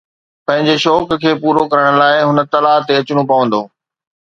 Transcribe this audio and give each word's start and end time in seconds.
پنهنجي 0.45 0.75
شوق 0.83 1.05
کي 1.21 1.31
پورو 1.41 1.63
ڪرڻ 1.71 1.89
لاءِ 2.01 2.17
هن 2.29 2.37
تلاءَ 2.51 2.83
تي 2.85 2.93
اچڻو 2.99 3.23
پوندو 3.29 3.61